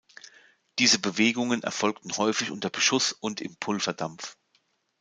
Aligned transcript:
Diese 0.79 0.97
Bewegungen 0.97 1.61
erfolgten 1.61 2.17
häufig 2.17 2.49
unter 2.49 2.71
Beschuss 2.71 3.11
und 3.11 3.39
im 3.39 3.55
Pulverdampf. 3.57 4.35